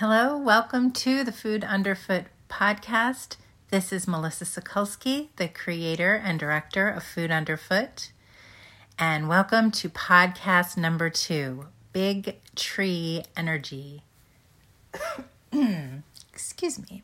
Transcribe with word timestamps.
Hello, 0.00 0.38
welcome 0.38 0.92
to 0.92 1.24
the 1.24 1.32
Food 1.32 1.64
Underfoot 1.64 2.26
podcast. 2.48 3.34
This 3.70 3.92
is 3.92 4.06
Melissa 4.06 4.44
Sokulski, 4.44 5.30
the 5.38 5.48
creator 5.48 6.14
and 6.14 6.38
director 6.38 6.88
of 6.88 7.02
Food 7.02 7.32
Underfoot. 7.32 8.12
And 8.96 9.28
welcome 9.28 9.72
to 9.72 9.88
podcast 9.88 10.76
number 10.76 11.10
two 11.10 11.66
Big 11.92 12.36
Tree 12.54 13.24
Energy. 13.36 14.04
Excuse 16.32 16.78
me. 16.88 17.02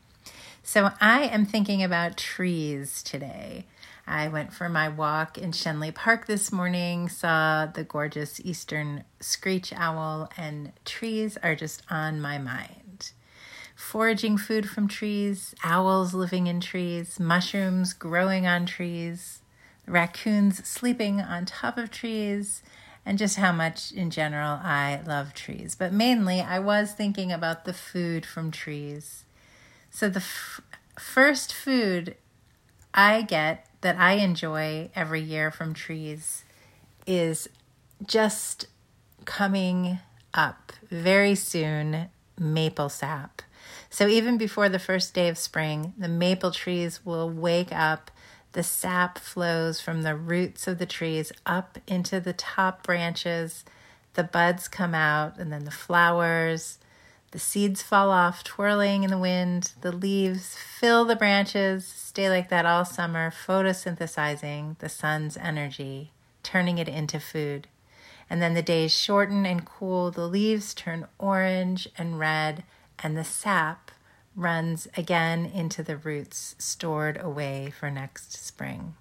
So, 0.63 0.91
I 1.01 1.23
am 1.23 1.45
thinking 1.45 1.83
about 1.83 2.15
trees 2.15 3.03
today. 3.03 3.65
I 4.07 4.29
went 4.29 4.53
for 4.53 4.69
my 4.69 4.87
walk 4.87 5.37
in 5.37 5.51
Schenley 5.51 5.93
Park 5.93 6.27
this 6.27 6.49
morning, 6.49 7.09
saw 7.09 7.65
the 7.65 7.83
gorgeous 7.83 8.39
eastern 8.39 9.03
screech 9.19 9.73
owl, 9.73 10.29
and 10.37 10.71
trees 10.85 11.37
are 11.43 11.55
just 11.55 11.83
on 11.89 12.21
my 12.21 12.37
mind. 12.37 12.84
Foraging 13.85 14.39
food 14.39 14.67
from 14.67 14.87
trees, 14.87 15.53
owls 15.63 16.15
living 16.15 16.47
in 16.47 16.59
trees, 16.59 17.19
mushrooms 17.19 17.93
growing 17.93 18.47
on 18.47 18.65
trees, 18.65 19.43
raccoons 19.85 20.67
sleeping 20.67 21.21
on 21.21 21.45
top 21.45 21.77
of 21.77 21.91
trees, 21.91 22.63
and 23.05 23.19
just 23.19 23.37
how 23.37 23.51
much 23.51 23.91
in 23.91 24.09
general 24.09 24.59
I 24.63 25.01
love 25.05 25.35
trees. 25.35 25.75
But 25.75 25.93
mainly, 25.93 26.41
I 26.41 26.57
was 26.57 26.93
thinking 26.93 27.31
about 27.31 27.65
the 27.65 27.73
food 27.73 28.25
from 28.25 28.49
trees. 28.49 29.23
So, 29.91 30.09
the 30.09 30.17
f- 30.17 30.61
first 30.99 31.53
food 31.53 32.15
I 32.91 33.21
get 33.21 33.67
that 33.81 33.97
I 33.97 34.13
enjoy 34.13 34.89
every 34.95 35.21
year 35.21 35.51
from 35.51 35.75
trees 35.75 36.43
is 37.05 37.47
just 38.03 38.65
coming 39.25 39.99
up 40.33 40.73
very 40.89 41.35
soon 41.35 42.09
maple 42.39 42.89
sap. 42.89 43.43
So 43.95 44.09
even 44.09 44.37
before 44.37 44.67
the 44.67 44.77
first 44.77 45.13
day 45.13 45.29
of 45.29 45.37
spring, 45.37 45.93
the 45.97 46.09
maple 46.09 46.51
trees 46.51 47.05
will 47.05 47.29
wake 47.29 47.71
up. 47.71 48.11
The 48.51 48.61
sap 48.61 49.17
flows 49.17 49.79
from 49.79 50.01
the 50.01 50.17
roots 50.17 50.67
of 50.67 50.79
the 50.79 50.85
trees 50.85 51.31
up 51.45 51.77
into 51.87 52.19
the 52.19 52.33
top 52.33 52.83
branches. 52.83 53.63
The 54.15 54.25
buds 54.25 54.67
come 54.67 54.93
out, 54.93 55.37
and 55.37 55.49
then 55.49 55.63
the 55.63 55.71
flowers. 55.71 56.77
The 57.31 57.39
seeds 57.39 57.81
fall 57.81 58.11
off, 58.11 58.43
twirling 58.43 59.03
in 59.03 59.11
the 59.11 59.17
wind. 59.17 59.71
The 59.79 59.93
leaves 59.93 60.57
fill 60.57 61.05
the 61.05 61.15
branches, 61.15 61.87
stay 61.87 62.29
like 62.29 62.49
that 62.49 62.65
all 62.65 62.83
summer, 62.83 63.31
photosynthesizing 63.31 64.77
the 64.79 64.89
sun's 64.89 65.37
energy, 65.37 66.11
turning 66.43 66.79
it 66.79 66.89
into 66.89 67.21
food. 67.21 67.69
And 68.29 68.41
then 68.41 68.55
the 68.55 68.61
days 68.61 68.93
shorten 68.93 69.45
and 69.45 69.63
cool, 69.63 70.11
the 70.11 70.27
leaves 70.27 70.73
turn 70.73 71.07
orange 71.17 71.87
and 71.97 72.19
red, 72.19 72.65
and 72.99 73.15
the 73.15 73.23
sap 73.23 73.84
runs 74.35 74.87
again 74.97 75.45
into 75.45 75.81
the 75.81 75.97
roots 75.97 76.55
stored 76.57 77.19
away 77.21 77.71
for 77.77 77.89
next 77.89 78.33
spring. 78.33 78.95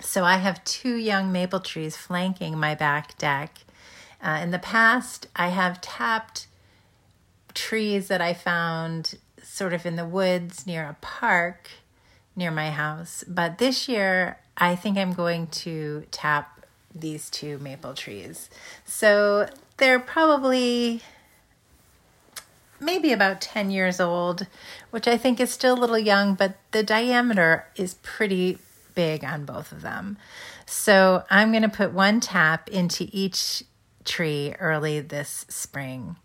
So 0.00 0.24
I 0.24 0.36
have 0.36 0.64
two 0.64 0.96
young 0.96 1.32
maple 1.32 1.60
trees 1.60 1.96
flanking 1.96 2.58
my 2.58 2.74
back 2.74 3.16
deck. 3.18 3.58
Uh, 4.22 4.40
in 4.42 4.50
the 4.50 4.58
past, 4.58 5.28
I 5.36 5.48
have 5.48 5.80
tapped 5.80 6.46
trees 7.54 8.08
that 8.08 8.20
I 8.20 8.34
found 8.34 9.18
sort 9.42 9.72
of 9.72 9.86
in 9.86 9.96
the 9.96 10.04
woods 10.04 10.66
near 10.66 10.84
a 10.84 10.96
park 11.00 11.70
near 12.34 12.50
my 12.50 12.70
house. 12.70 13.24
But 13.26 13.58
this 13.58 13.88
year, 13.88 14.38
I 14.56 14.76
think 14.76 14.98
I'm 14.98 15.14
going 15.14 15.46
to 15.48 16.04
tap 16.10 16.66
these 16.94 17.30
two 17.30 17.58
maple 17.58 17.94
trees. 17.94 18.50
So 18.84 19.48
they're 19.78 20.00
probably 20.00 21.02
maybe 22.80 23.12
about 23.12 23.40
10 23.40 23.70
years 23.70 24.00
old, 24.00 24.46
which 24.90 25.08
I 25.08 25.16
think 25.16 25.40
is 25.40 25.50
still 25.50 25.74
a 25.74 25.80
little 25.80 25.98
young, 25.98 26.34
but 26.34 26.56
the 26.72 26.82
diameter 26.82 27.66
is 27.76 27.94
pretty 28.02 28.58
big 28.94 29.24
on 29.24 29.44
both 29.44 29.72
of 29.72 29.82
them. 29.82 30.16
So 30.66 31.24
I'm 31.30 31.50
going 31.50 31.62
to 31.62 31.68
put 31.68 31.92
one 31.92 32.20
tap 32.20 32.68
into 32.68 33.08
each 33.12 33.62
tree 34.04 34.54
early 34.58 35.00
this 35.00 35.46
spring 35.48 36.16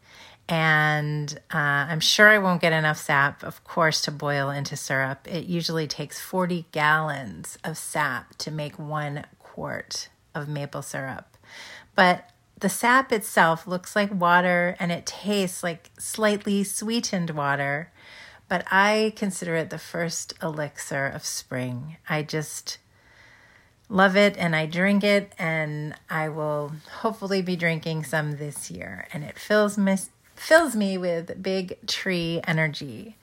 and 0.52 1.34
uh, 1.54 1.58
I'm 1.88 2.02
sure 2.02 2.28
I 2.28 2.38
won't 2.38 2.60
get 2.60 2.74
enough 2.74 2.98
sap, 2.98 3.42
of 3.42 3.64
course, 3.64 4.02
to 4.02 4.12
boil 4.12 4.50
into 4.50 4.76
syrup. 4.76 5.26
It 5.26 5.46
usually 5.46 5.88
takes 5.88 6.20
40 6.20 6.66
gallons 6.74 7.58
of 7.64 7.78
sap 7.78 8.36
to 8.40 8.52
make 8.52 8.78
one 8.78 9.26
quart 9.40 10.10
of 10.36 10.50
maple 10.50 10.82
syrup. 10.82 11.38
But 11.96 12.30
the 12.62 12.70
sap 12.70 13.12
itself 13.12 13.68
looks 13.68 13.96
like 13.96 14.14
water 14.14 14.76
and 14.80 14.92
it 14.92 15.06
tastes 15.06 15.64
like 15.64 15.90
slightly 15.98 16.64
sweetened 16.64 17.32
water. 17.32 17.92
But 18.48 18.66
I 18.72 19.14
consider 19.16 19.56
it 19.56 19.70
the 19.70 19.78
first 19.78 20.34
elixir 20.42 21.08
of 21.08 21.26
spring. 21.26 21.98
I 22.08 22.24
just 22.24 22.78
love 23.90 24.16
it 24.16 24.38
and 24.38 24.56
I 24.56 24.66
drink 24.66 25.04
it, 25.04 25.34
and 25.38 25.96
I 26.10 26.30
will 26.30 26.74
hopefully 27.00 27.42
be 27.42 27.56
drinking 27.56 28.06
some 28.06 28.38
this 28.38 28.72
year. 28.72 29.08
And 29.14 29.24
it 29.24 29.38
fills 29.38 29.78
me 29.78 29.98
fills 30.36 30.76
me 30.76 30.98
with 30.98 31.42
big 31.42 31.78
tree 31.88 32.42
energy. 32.48 33.16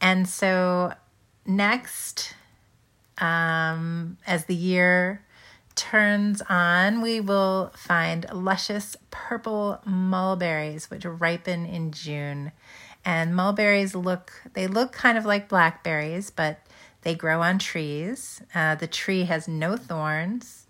And 0.00 0.28
so, 0.28 0.94
next, 1.46 2.34
um, 3.18 4.18
as 4.26 4.44
the 4.46 4.54
year 4.54 5.22
turns 5.76 6.42
on, 6.48 7.02
we 7.02 7.20
will 7.20 7.70
find 7.76 8.26
luscious 8.32 8.96
purple 9.10 9.80
mulberries, 9.84 10.90
which 10.90 11.04
ripen 11.04 11.66
in 11.66 11.92
June. 11.92 12.52
And 13.04 13.36
mulberries 13.36 13.94
look, 13.94 14.32
they 14.54 14.66
look 14.66 14.92
kind 14.92 15.16
of 15.16 15.24
like 15.24 15.48
blackberries, 15.48 16.30
but 16.30 16.58
they 17.02 17.14
grow 17.14 17.42
on 17.42 17.58
trees. 17.58 18.42
Uh, 18.54 18.74
the 18.74 18.88
tree 18.88 19.24
has 19.24 19.46
no 19.46 19.76
thorns 19.76 20.65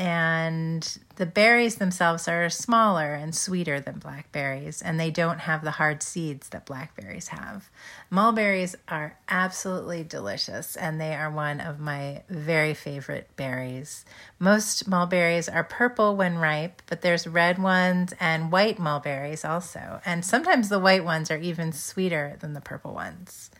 and 0.00 0.98
the 1.16 1.26
berries 1.26 1.74
themselves 1.74 2.26
are 2.26 2.48
smaller 2.48 3.12
and 3.12 3.34
sweeter 3.34 3.80
than 3.80 3.98
blackberries, 3.98 4.80
and 4.80 4.98
they 4.98 5.10
don't 5.10 5.40
have 5.40 5.62
the 5.62 5.72
hard 5.72 6.02
seeds 6.02 6.48
that 6.48 6.64
blackberries 6.64 7.28
have. 7.28 7.68
Mulberries 8.08 8.74
are 8.88 9.18
absolutely 9.28 10.02
delicious, 10.02 10.74
and 10.74 10.98
they 10.98 11.14
are 11.14 11.30
one 11.30 11.60
of 11.60 11.80
my 11.80 12.22
very 12.30 12.72
favorite 12.72 13.28
berries. 13.36 14.06
Most 14.38 14.88
mulberries 14.88 15.50
are 15.50 15.64
purple 15.64 16.16
when 16.16 16.38
ripe, 16.38 16.80
but 16.86 17.02
there's 17.02 17.26
red 17.26 17.58
ones 17.58 18.14
and 18.18 18.50
white 18.50 18.78
mulberries 18.78 19.44
also, 19.44 20.00
and 20.06 20.24
sometimes 20.24 20.70
the 20.70 20.78
white 20.78 21.04
ones 21.04 21.30
are 21.30 21.36
even 21.36 21.72
sweeter 21.72 22.38
than 22.40 22.54
the 22.54 22.62
purple 22.62 22.94
ones. 22.94 23.50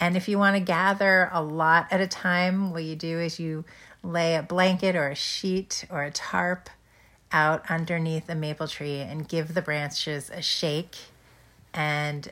And 0.00 0.16
if 0.16 0.28
you 0.28 0.38
want 0.38 0.56
to 0.56 0.60
gather 0.60 1.28
a 1.30 1.42
lot 1.42 1.88
at 1.90 2.00
a 2.00 2.06
time, 2.06 2.72
what 2.72 2.84
you 2.84 2.96
do 2.96 3.20
is 3.20 3.38
you 3.38 3.66
lay 4.04 4.36
a 4.36 4.42
blanket 4.42 4.94
or 4.94 5.08
a 5.08 5.14
sheet 5.14 5.84
or 5.90 6.02
a 6.02 6.10
tarp 6.10 6.68
out 7.32 7.68
underneath 7.68 8.28
a 8.28 8.34
maple 8.34 8.68
tree 8.68 9.00
and 9.00 9.28
give 9.28 9.54
the 9.54 9.62
branches 9.62 10.30
a 10.30 10.40
shake, 10.40 10.96
and 11.72 12.30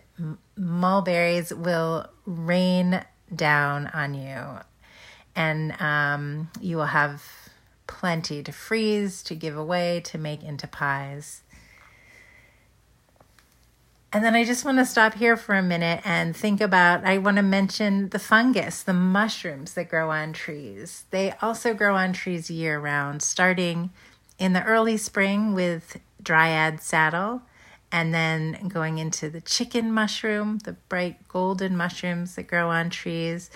mulberries 0.57 1.53
will 1.53 2.07
rain 2.25 3.05
down 3.35 3.89
on 3.89 4.15
you. 4.15 4.61
And 5.35 5.81
um, 5.81 6.51
you 6.61 6.77
will 6.77 6.87
have 6.87 7.23
plenty 7.87 8.43
to 8.43 8.53
freeze, 8.53 9.23
to 9.25 9.35
give 9.35 9.57
away, 9.57 10.01
to 10.05 10.19
make 10.19 10.43
into 10.43 10.69
pies. 10.69 11.43
And 14.15 14.23
then 14.23 14.35
I 14.35 14.45
just 14.45 14.67
want 14.67 14.77
to 14.77 14.85
stop 14.85 15.15
here 15.15 15.39
for 15.39 15.55
a 15.55 15.63
minute 15.63 16.03
and 16.05 16.37
think 16.37 16.61
about 16.61 17.03
I 17.03 17.17
want 17.17 17.39
to 17.39 17.43
mention 17.43 18.11
the 18.11 18.19
fungus, 18.19 18.83
the 18.83 18.93
mushrooms 18.93 19.73
that 19.73 19.89
grow 19.89 20.11
on 20.11 20.35
trees. 20.35 21.05
They 21.11 21.33
also 21.41 21.73
grow 21.73 21.97
on 21.97 22.13
trees 22.13 22.51
year 22.51 22.79
round, 22.79 23.23
starting 23.23 23.91
in 24.39 24.53
the 24.53 24.63
early 24.65 24.99
spring 24.99 25.55
with 25.55 25.99
dryad 26.23 26.83
saddle, 26.83 27.41
and 27.91 28.13
then 28.13 28.69
going 28.69 28.99
into 28.99 29.31
the 29.31 29.41
chicken 29.41 29.91
mushroom, 29.91 30.59
the 30.59 30.75
bright 30.75 31.27
golden 31.27 31.75
mushrooms 31.75 32.35
that 32.35 32.49
grow 32.49 32.69
on 32.69 32.91
trees, 32.91 33.51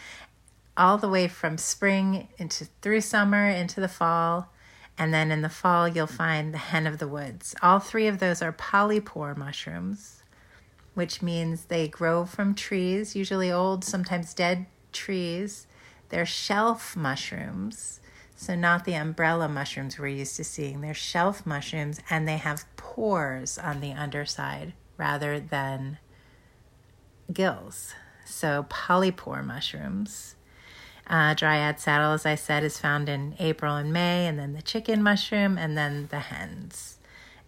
all 0.75 0.97
the 0.97 1.09
way 1.09 1.29
from 1.29 1.59
spring 1.59 2.29
into 2.39 2.67
through 2.81 3.03
summer 3.03 3.47
into 3.47 3.79
the 3.79 3.89
fall. 3.89 4.49
And 4.97 5.13
then 5.13 5.31
in 5.31 5.43
the 5.43 5.51
fall, 5.51 5.87
you'll 5.87 6.07
find 6.07 6.55
the 6.55 6.59
hen 6.59 6.87
of 6.87 6.97
the 6.97 7.09
woods. 7.09 7.55
All 7.61 7.79
three 7.79 8.07
of 8.07 8.21
those 8.21 8.41
are 8.41 8.53
polypore 8.53 9.37
mushrooms 9.37 10.16
which 10.97 11.21
means 11.21 11.67
they 11.67 11.87
grow 11.87 12.25
from 12.25 12.55
trees, 12.55 13.15
usually 13.15 13.53
old, 13.53 13.85
sometimes 13.85 14.33
dead 14.33 14.65
trees. 14.93 15.67
They're 16.09 16.25
shelf 16.25 16.97
mushrooms, 16.97 18.01
so 18.35 18.55
not 18.55 18.87
the 18.87 18.95
umbrella 18.95 19.47
mushrooms 19.47 19.99
we're 19.99 20.07
used 20.07 20.37
to 20.37 20.45
seeing. 20.45 20.81
They're 20.81 20.95
shelf 20.95 21.45
mushrooms, 21.45 22.01
and 22.09 22.27
they 22.27 22.39
have 22.39 22.65
pores 22.77 23.59
on 23.59 23.81
the 23.81 23.93
underside 23.93 24.73
rather 24.97 25.39
than 25.39 25.99
gills. 27.31 27.93
So, 28.25 28.65
polypore 28.71 29.45
mushrooms. 29.45 30.35
Uh, 31.07 31.35
dryad 31.35 31.79
saddle, 31.79 32.13
as 32.13 32.25
I 32.25 32.37
said, 32.37 32.65
is 32.65 32.79
found 32.79 33.11
in 33.11 33.35
April 33.39 33.77
and 33.77 33.93
May, 33.93 34.27
and 34.27 34.39
then 34.39 34.55
the 34.55 34.63
chicken 34.63 35.03
mushroom, 35.03 35.59
and 35.59 35.77
then 35.77 36.09
the 36.11 36.21
hens. 36.21 36.97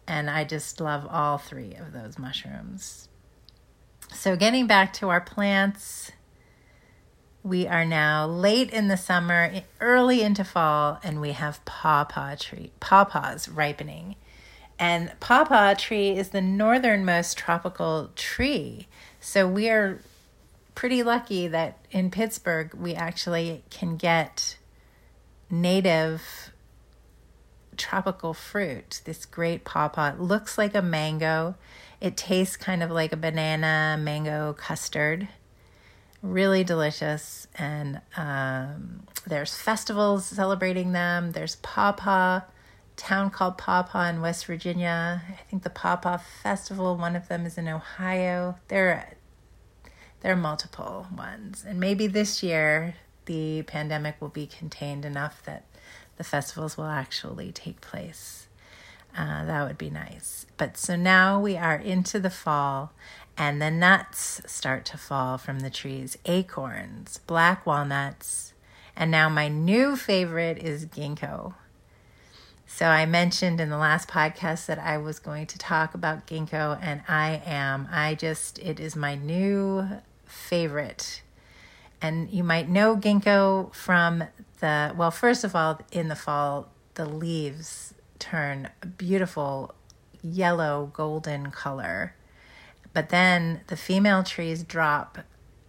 And 0.06 0.28
I 0.28 0.44
just 0.44 0.82
love 0.82 1.06
all 1.10 1.38
three 1.38 1.72
of 1.74 1.94
those 1.94 2.18
mushrooms. 2.18 3.08
So, 4.12 4.36
getting 4.36 4.66
back 4.66 4.92
to 4.94 5.10
our 5.10 5.20
plants, 5.20 6.12
we 7.42 7.66
are 7.66 7.84
now 7.84 8.26
late 8.26 8.70
in 8.70 8.88
the 8.88 8.96
summer, 8.96 9.62
early 9.80 10.22
into 10.22 10.44
fall, 10.44 10.98
and 11.02 11.20
we 11.20 11.32
have 11.32 11.64
pawpaw 11.64 12.36
tree 12.36 12.72
pawpaws 12.80 13.48
ripening. 13.48 14.16
And 14.78 15.12
pawpaw 15.20 15.74
tree 15.74 16.10
is 16.10 16.28
the 16.28 16.40
northernmost 16.40 17.36
tropical 17.36 18.10
tree. 18.14 18.86
So 19.20 19.48
we 19.48 19.68
are 19.68 20.00
pretty 20.74 21.02
lucky 21.02 21.48
that 21.48 21.78
in 21.90 22.10
Pittsburgh 22.10 22.72
we 22.74 22.94
actually 22.94 23.64
can 23.70 23.96
get 23.96 24.56
native 25.50 26.52
tropical 27.76 28.34
fruit. 28.34 29.00
This 29.04 29.24
great 29.24 29.64
pawpaw 29.64 30.10
it 30.10 30.20
looks 30.20 30.56
like 30.58 30.74
a 30.74 30.82
mango. 30.82 31.56
It 32.00 32.16
tastes 32.16 32.56
kind 32.56 32.82
of 32.82 32.90
like 32.90 33.12
a 33.12 33.16
banana 33.16 33.98
mango 34.00 34.52
custard. 34.52 35.28
Really 36.22 36.64
delicious. 36.64 37.46
And 37.56 38.00
um, 38.16 39.04
there's 39.26 39.54
festivals 39.56 40.26
celebrating 40.26 40.92
them. 40.92 41.32
There's 41.32 41.56
pawpaw 41.56 42.40
town 42.98 43.30
called 43.30 43.56
Pawpaw 43.56 44.08
in 44.08 44.20
West 44.20 44.44
Virginia. 44.46 45.22
I 45.28 45.42
think 45.48 45.62
the 45.62 45.70
Pawpaw 45.70 46.18
Festival, 46.42 46.96
one 46.96 47.16
of 47.16 47.28
them 47.28 47.46
is 47.46 47.56
in 47.56 47.68
Ohio. 47.68 48.56
There, 48.66 49.14
there 50.20 50.32
are 50.32 50.36
multiple 50.36 51.06
ones. 51.16 51.64
And 51.66 51.80
maybe 51.80 52.06
this 52.06 52.42
year 52.42 52.96
the 53.26 53.62
pandemic 53.62 54.16
will 54.20 54.28
be 54.28 54.46
contained 54.46 55.04
enough 55.04 55.42
that 55.44 55.64
the 56.16 56.24
festivals 56.24 56.76
will 56.76 56.86
actually 56.86 57.52
take 57.52 57.80
place. 57.80 58.47
Uh, 59.18 59.44
that 59.46 59.66
would 59.66 59.76
be 59.78 59.90
nice. 59.90 60.46
But 60.56 60.76
so 60.76 60.94
now 60.94 61.40
we 61.40 61.56
are 61.56 61.74
into 61.74 62.20
the 62.20 62.30
fall, 62.30 62.92
and 63.36 63.60
the 63.60 63.70
nuts 63.70 64.40
start 64.46 64.84
to 64.86 64.96
fall 64.96 65.38
from 65.38 65.58
the 65.58 65.70
trees 65.70 66.16
acorns, 66.24 67.18
black 67.26 67.66
walnuts, 67.66 68.52
and 68.94 69.10
now 69.10 69.28
my 69.28 69.48
new 69.48 69.96
favorite 69.96 70.58
is 70.58 70.86
ginkgo. 70.86 71.54
So 72.68 72.86
I 72.86 73.06
mentioned 73.06 73.60
in 73.60 73.70
the 73.70 73.76
last 73.76 74.08
podcast 74.08 74.66
that 74.66 74.78
I 74.78 74.98
was 74.98 75.18
going 75.18 75.46
to 75.46 75.58
talk 75.58 75.94
about 75.94 76.28
ginkgo, 76.28 76.78
and 76.80 77.02
I 77.08 77.42
am. 77.44 77.88
I 77.90 78.14
just, 78.14 78.60
it 78.60 78.78
is 78.78 78.94
my 78.94 79.16
new 79.16 79.88
favorite. 80.26 81.22
And 82.00 82.30
you 82.30 82.44
might 82.44 82.68
know 82.68 82.96
ginkgo 82.96 83.74
from 83.74 84.22
the, 84.60 84.94
well, 84.96 85.10
first 85.10 85.42
of 85.42 85.56
all, 85.56 85.80
in 85.90 86.06
the 86.06 86.14
fall, 86.14 86.68
the 86.94 87.04
leaves 87.04 87.94
turn 88.18 88.70
a 88.82 88.86
beautiful 88.86 89.74
yellow 90.22 90.90
golden 90.92 91.50
color. 91.50 92.14
But 92.92 93.10
then 93.10 93.60
the 93.68 93.76
female 93.76 94.22
trees 94.22 94.62
drop 94.62 95.18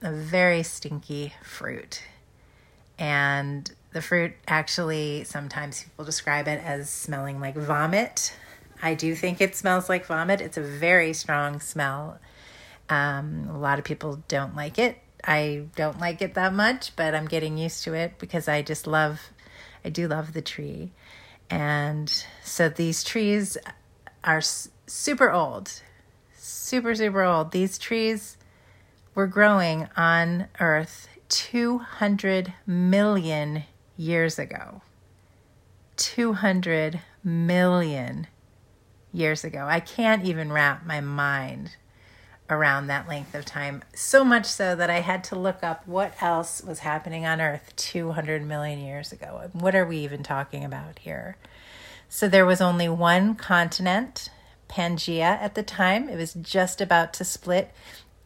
a 0.02 0.12
very 0.12 0.64
stinky 0.64 1.34
fruit. 1.44 2.02
And 2.98 3.72
the 3.92 4.02
fruit 4.02 4.34
actually, 4.48 5.24
sometimes 5.24 5.84
people 5.84 6.06
describe 6.06 6.48
it 6.48 6.62
as 6.64 6.90
smelling 6.90 7.40
like 7.40 7.56
vomit. 7.56 8.36
I 8.82 8.94
do 8.94 9.16
think 9.16 9.42
it 9.42 9.56
smells 9.56 9.90
like 9.90 10.06
vomit. 10.06 10.42
It's 10.42 10.58
a 10.58 10.62
very 10.62 11.14
strong 11.14 11.60
smell. 11.60 12.20
Um, 12.90 13.48
a 13.50 13.58
lot 13.58 13.80
of 13.80 13.86
people 13.86 14.24
don't 14.28 14.56
like 14.56 14.80
it. 14.80 14.98
I 15.24 15.66
don't 15.76 16.00
like 16.00 16.22
it 16.22 16.34
that 16.36 16.54
much, 16.54 16.96
but 16.96 17.14
I'm 17.14 17.28
getting 17.28 17.58
used 17.58 17.84
to 17.84 17.94
it 17.94 18.18
because 18.20 18.48
I 18.48 18.62
just 18.62 18.88
love, 18.88 19.32
I 19.84 19.90
do 19.90 20.08
love 20.08 20.34
the 20.34 20.42
tree. 20.42 20.92
And 21.50 22.12
so 22.44 22.70
these 22.70 23.04
trees 23.04 23.58
are 24.24 24.42
super 24.42 25.32
old, 25.32 25.82
super, 26.36 26.94
super 26.96 27.24
old. 27.24 27.52
These 27.52 27.78
trees 27.78 28.38
were 29.16 29.28
growing 29.28 29.88
on 29.98 30.48
Earth 30.60 31.08
200 31.30 32.54
million 32.66 33.64
years 33.98 34.38
ago. 34.38 34.82
200 35.98 37.02
million 37.24 38.28
years 39.12 39.44
ago. 39.44 39.66
I 39.68 39.80
can't 39.80 40.24
even 40.24 40.52
wrap 40.52 40.86
my 40.86 41.02
mind 41.02 41.76
around 42.50 42.88
that 42.88 43.08
length 43.08 43.36
of 43.36 43.46
time. 43.46 43.84
So 43.94 44.24
much 44.24 44.46
so 44.46 44.76
that 44.76 44.90
I 44.90 45.02
had 45.02 45.24
to 45.26 45.36
look 45.36 45.64
up 45.64 45.88
what 45.88 46.14
else 46.22 46.64
was 46.64 46.80
happening 46.80 47.26
on 47.26 47.40
Earth 47.40 47.74
200 47.76 48.46
million 48.46 48.80
years 48.80 49.12
ago. 49.12 49.50
What 49.54 49.76
are 49.76 49.86
we 49.86 49.98
even 49.98 50.24
talking 50.24 50.64
about 50.64 51.00
here? 51.00 51.38
So 52.10 52.28
there 52.28 52.46
was 52.46 52.60
only 52.60 52.90
one 52.90 53.36
continent, 53.36 54.32
Pangea, 54.68 55.22
at 55.22 55.54
the 55.54 55.62
time. 55.62 56.10
It 56.10 56.18
was 56.18 56.34
just 56.34 56.82
about 56.82 57.14
to 57.14 57.24
split 57.24 57.72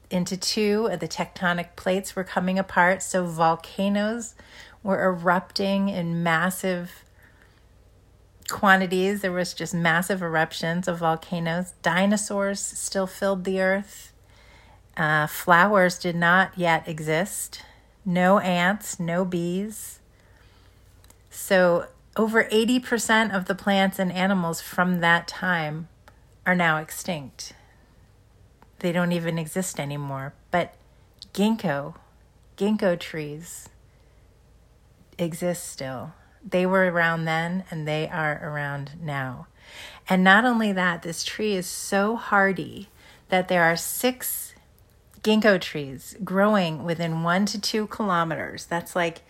into 0.09 0.37
two. 0.37 0.89
The 0.99 1.07
tectonic 1.07 1.75
plates 1.75 2.15
were 2.15 2.23
coming 2.23 2.57
apart, 2.57 3.03
so 3.03 3.25
volcanoes 3.25 4.35
were 4.83 5.03
erupting 5.03 5.89
in 5.89 6.23
massive 6.23 7.03
quantities. 8.49 9.21
There 9.21 9.31
was 9.33 9.53
just 9.53 9.73
massive 9.73 10.21
eruptions 10.21 10.87
of 10.87 10.99
volcanoes. 10.99 11.73
Dinosaurs 11.81 12.61
still 12.61 13.07
filled 13.07 13.43
the 13.43 13.61
earth. 13.61 14.12
Uh, 14.95 15.28
flowers 15.28 15.98
did 15.98 16.16
not 16.16 16.51
yet 16.57 16.88
exist. 16.88 17.62
No 18.06 18.40
ants, 18.40 19.00
no 19.00 19.25
bees. 19.25 20.00
So, 21.30 21.88
over 22.16 22.44
80% 22.44 23.36
of 23.36 23.45
the 23.45 23.56
plants 23.56 23.98
and 23.98 24.12
animals 24.12 24.62
from 24.62 25.00
that 25.00 25.28
time 25.28 25.88
are 26.45 26.56
now 26.56 26.78
extinct. 26.78 27.54
They 28.80 28.92
don't 28.92 29.12
even 29.12 29.40
exist 29.40 29.80
anymore. 29.80 30.34
But 30.51 30.75
ginkgo, 31.34 31.95
ginkgo 32.57 33.00
trees, 33.00 33.69
exist 35.18 35.68
still. 35.68 36.13
They 36.48 36.66
were 36.66 36.92
around 36.92 37.25
then 37.25 37.63
and 37.72 37.88
they 37.88 38.07
are 38.10 38.40
around 38.44 38.92
now. 39.01 39.48
And 40.10 40.24
not 40.24 40.45
only 40.45 40.72
that, 40.74 41.01
this 41.01 41.24
tree 41.24 41.54
is 41.56 41.66
so 41.66 42.16
hardy 42.16 42.90
that 43.30 43.48
there 43.48 43.63
are 43.63 43.78
six 43.78 44.52
ginkgo 45.23 45.59
trees 45.59 46.15
growing 46.23 46.83
within 46.83 47.23
one 47.23 47.45
to 47.47 47.59
two 47.59 47.87
kilometers. 47.87 48.65
That's 48.65 48.95
like 48.95 49.21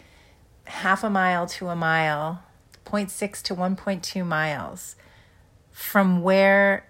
half 0.65 1.03
a 1.03 1.09
mile 1.09 1.45
to 1.47 1.69
a 1.69 1.75
mile, 1.75 2.43
0.6 2.85 3.41
to 3.43 3.55
1.2 3.55 4.25
miles 4.25 4.95
from 5.71 6.21
where 6.21 6.87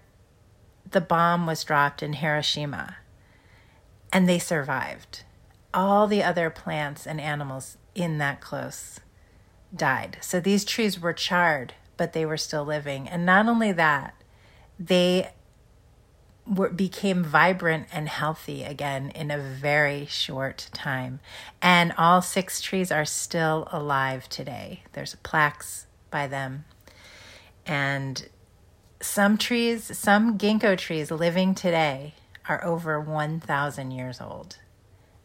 the 0.90 1.00
bomb 1.00 1.46
was 1.46 1.64
dropped 1.64 2.02
in 2.02 2.14
Hiroshima. 2.14 2.96
And 4.12 4.28
they 4.28 4.38
survived. 4.38 5.24
All 5.72 6.06
the 6.06 6.22
other 6.22 6.50
plants 6.50 7.06
and 7.06 7.20
animals 7.20 7.76
in 7.94 8.18
that 8.18 8.40
close 8.40 9.00
died. 9.74 10.18
So 10.20 10.40
these 10.40 10.64
trees 10.64 11.00
were 11.00 11.12
charred, 11.12 11.74
but 11.96 12.12
they 12.12 12.24
were 12.24 12.36
still 12.36 12.64
living. 12.64 13.08
And 13.08 13.26
not 13.26 13.48
only 13.48 13.72
that, 13.72 14.14
they 14.78 15.30
were, 16.46 16.70
became 16.70 17.24
vibrant 17.24 17.86
and 17.92 18.08
healthy 18.08 18.64
again 18.64 19.10
in 19.10 19.30
a 19.30 19.38
very 19.38 20.06
short 20.06 20.68
time. 20.72 21.20
And 21.62 21.92
all 21.96 22.22
six 22.22 22.60
trees 22.60 22.92
are 22.92 23.04
still 23.04 23.68
alive 23.72 24.28
today. 24.28 24.82
There's 24.92 25.14
plaques 25.16 25.86
by 26.10 26.26
them. 26.26 26.64
And 27.66 28.28
some 29.00 29.38
trees, 29.38 29.96
some 29.96 30.38
ginkgo 30.38 30.76
trees 30.76 31.10
living 31.10 31.54
today 31.54 32.14
are 32.48 32.64
over 32.64 33.00
1,000 33.00 33.90
years 33.90 34.20
old. 34.20 34.58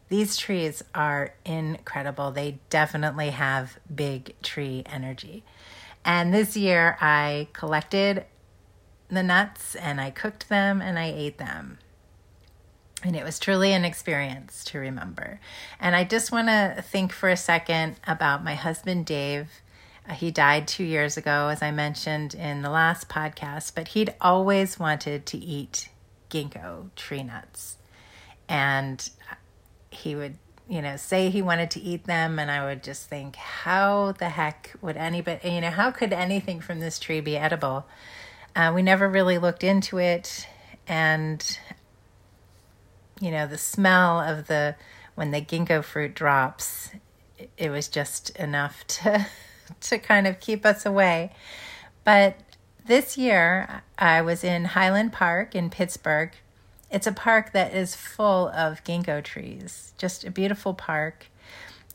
These 0.08 0.36
trees 0.36 0.82
are 0.94 1.34
incredible. 1.44 2.32
They 2.32 2.58
definitely 2.68 3.30
have 3.30 3.78
big 3.94 4.34
tree 4.42 4.82
energy. 4.86 5.44
And 6.04 6.34
this 6.34 6.56
year 6.56 6.96
I 7.00 7.48
collected 7.52 8.24
the 9.10 9.22
nuts 9.22 9.74
and 9.74 10.00
I 10.00 10.10
cooked 10.10 10.48
them 10.48 10.80
and 10.80 10.98
I 10.98 11.06
ate 11.06 11.38
them. 11.38 11.78
And 13.02 13.16
it 13.16 13.24
was 13.24 13.38
truly 13.38 13.72
an 13.72 13.84
experience 13.84 14.62
to 14.64 14.78
remember. 14.78 15.40
And 15.80 15.96
I 15.96 16.04
just 16.04 16.32
want 16.32 16.48
to 16.48 16.82
think 16.86 17.12
for 17.12 17.28
a 17.28 17.36
second 17.36 17.96
about 18.06 18.44
my 18.44 18.54
husband, 18.54 19.06
Dave. 19.06 19.48
Uh, 20.08 20.14
he 20.14 20.30
died 20.30 20.68
two 20.68 20.84
years 20.84 21.16
ago, 21.16 21.48
as 21.48 21.62
I 21.62 21.70
mentioned 21.70 22.34
in 22.34 22.62
the 22.62 22.70
last 22.70 23.08
podcast, 23.08 23.74
but 23.74 23.88
he'd 23.88 24.14
always 24.20 24.78
wanted 24.78 25.24
to 25.26 25.38
eat 25.38 25.88
ginkgo 26.30 26.90
tree 26.94 27.22
nuts. 27.22 27.78
And 28.48 29.08
he 29.90 30.14
would 30.14 30.36
you 30.68 30.80
know 30.80 30.96
say 30.96 31.28
he 31.30 31.42
wanted 31.42 31.70
to 31.70 31.80
eat 31.80 32.04
them 32.04 32.38
and 32.38 32.48
i 32.50 32.64
would 32.64 32.82
just 32.82 33.08
think 33.08 33.34
how 33.34 34.12
the 34.12 34.28
heck 34.28 34.72
would 34.80 34.96
anybody 34.96 35.50
you 35.50 35.60
know 35.60 35.70
how 35.70 35.90
could 35.90 36.12
anything 36.12 36.60
from 36.60 36.78
this 36.78 36.98
tree 36.98 37.20
be 37.20 37.36
edible 37.36 37.84
uh, 38.60 38.72
we 38.72 38.82
never 38.82 39.08
really 39.08 39.38
looked 39.38 39.64
into 39.64 39.98
it 39.98 40.46
and 40.86 41.58
you 43.20 43.30
know 43.30 43.46
the 43.46 43.58
smell 43.58 44.20
of 44.20 44.46
the 44.48 44.74
when 45.14 45.30
the 45.30 45.40
ginkgo 45.40 45.82
fruit 45.82 46.14
drops 46.14 46.90
it 47.56 47.70
was 47.70 47.88
just 47.88 48.30
enough 48.30 48.84
to 48.86 49.26
to 49.80 49.98
kind 49.98 50.26
of 50.26 50.40
keep 50.40 50.66
us 50.66 50.84
away 50.84 51.32
but 52.04 52.36
this 52.86 53.16
year 53.16 53.82
i 53.98 54.20
was 54.20 54.44
in 54.44 54.64
highland 54.64 55.12
park 55.12 55.54
in 55.54 55.70
pittsburgh 55.70 56.32
it's 56.90 57.06
a 57.06 57.12
park 57.12 57.52
that 57.52 57.72
is 57.72 57.94
full 57.94 58.48
of 58.48 58.82
ginkgo 58.82 59.22
trees, 59.22 59.92
just 59.96 60.24
a 60.24 60.30
beautiful 60.30 60.74
park. 60.74 61.29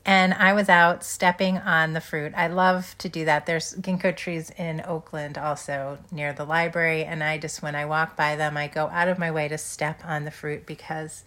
And 0.06 0.34
I 0.34 0.52
was 0.52 0.68
out 0.68 1.02
stepping 1.02 1.58
on 1.58 1.92
the 1.92 2.00
fruit. 2.00 2.32
I 2.36 2.46
love 2.46 2.94
to 2.98 3.08
do 3.08 3.24
that. 3.24 3.44
There's 3.44 3.74
ginkgo 3.74 4.16
trees 4.16 4.50
in 4.56 4.80
Oakland 4.86 5.36
also 5.36 5.98
near 6.12 6.32
the 6.32 6.44
library. 6.44 7.04
And 7.04 7.24
I 7.24 7.38
just, 7.38 7.60
when 7.60 7.74
I 7.74 7.86
walk 7.86 8.16
by 8.16 8.36
them, 8.36 8.56
I 8.56 8.68
go 8.68 8.86
out 8.86 9.08
of 9.08 9.18
my 9.18 9.32
way 9.32 9.48
to 9.48 9.58
step 9.58 10.00
on 10.04 10.24
the 10.24 10.30
fruit 10.30 10.64
because 10.64 11.24